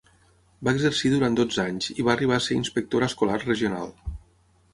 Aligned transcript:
Va 0.67 0.71
exercir 0.77 1.11
durant 1.13 1.37
dotze 1.39 1.65
anys 1.73 1.91
i 1.91 2.07
va 2.07 2.13
arribar 2.15 2.39
a 2.41 2.43
ser 2.47 2.59
inspectora 2.63 3.11
escolar 3.15 3.39
regional. 3.45 3.95